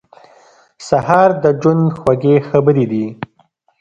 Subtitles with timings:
[0.87, 3.05] سهار د ژوند خوږې خبرې دي.